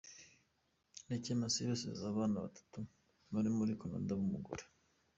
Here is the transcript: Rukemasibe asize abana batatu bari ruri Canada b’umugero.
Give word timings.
Rukemasibe 1.09 1.71
asize 1.75 2.03
abana 2.11 2.37
batatu 2.45 2.79
bari 3.31 3.49
ruri 3.53 3.73
Canada 3.81 4.11
b’umugero. 4.19 4.65